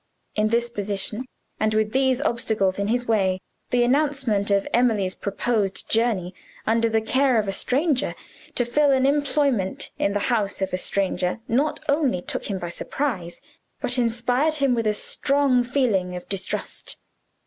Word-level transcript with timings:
In 0.33 0.47
this 0.47 0.67
position, 0.67 1.25
and 1.59 1.75
with 1.75 1.91
these 1.91 2.21
obstacles 2.23 2.79
in 2.79 2.87
his 2.87 3.05
way, 3.07 3.39
the 3.69 3.83
announcement 3.83 4.49
of 4.49 4.67
Emily's 4.73 5.13
proposed 5.13 5.91
journey 5.91 6.33
under 6.65 6.89
the 6.89 7.01
care 7.01 7.37
of 7.37 7.47
a 7.47 7.51
stranger, 7.51 8.15
to 8.55 8.65
fill 8.65 8.89
an 8.89 9.05
employment 9.05 9.91
in 9.99 10.13
the 10.13 10.21
house 10.33 10.59
of 10.59 10.73
a 10.73 10.77
stranger 10.77 11.39
not 11.47 11.81
only 11.87 12.19
took 12.23 12.45
him 12.49 12.57
by 12.57 12.69
surprise, 12.69 13.41
but 13.79 13.99
inspired 13.99 14.55
him 14.55 14.73
with 14.73 14.87
a 14.87 14.93
strong 14.93 15.63
feeling 15.63 16.15
of 16.15 16.27
distrust. 16.27 16.97